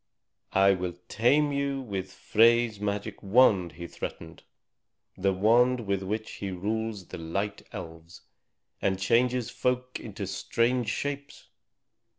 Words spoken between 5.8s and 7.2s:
with which he rules the